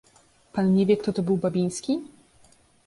"„Pan 0.53 0.73
nie 0.73 0.85
wie, 0.85 0.97
kto 0.97 1.13
to 1.13 1.23
był 1.23 1.37
Babiński?" 1.37 1.99